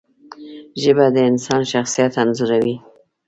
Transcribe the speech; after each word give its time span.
ژبه 0.81 1.05
د 1.15 1.17
انسان 1.29 1.61
شخصیت 1.71 2.13
انځوروي 2.21 2.75